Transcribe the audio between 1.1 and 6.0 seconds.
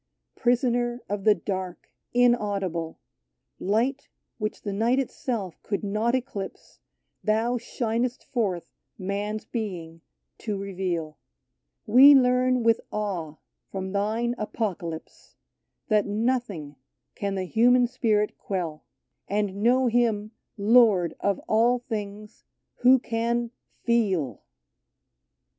the dark, inaudible— Light, which the night itself could